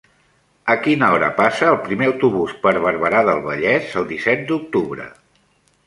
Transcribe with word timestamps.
A 0.73 0.75
quina 0.85 1.09
hora 1.17 1.27
passa 1.41 1.67
el 1.73 1.77
primer 1.85 2.09
autobús 2.13 2.57
per 2.65 2.73
Barberà 2.87 3.23
del 3.31 3.45
Vallès 3.47 3.97
el 4.03 4.13
disset 4.15 4.47
d'octubre? 4.51 5.11